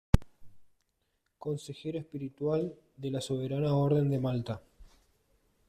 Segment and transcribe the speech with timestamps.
[1.37, 4.59] Consejero espiritual de la Soberana Orden de Malta.